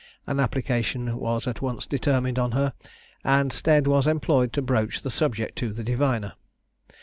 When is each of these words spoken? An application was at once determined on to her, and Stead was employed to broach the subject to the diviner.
An 0.25 0.39
application 0.39 1.15
was 1.15 1.45
at 1.47 1.61
once 1.61 1.85
determined 1.85 2.39
on 2.39 2.49
to 2.49 2.57
her, 2.57 2.73
and 3.23 3.53
Stead 3.53 3.85
was 3.85 4.07
employed 4.07 4.51
to 4.53 4.61
broach 4.63 5.03
the 5.03 5.11
subject 5.11 5.55
to 5.59 5.73
the 5.73 5.83
diviner. 5.83 6.33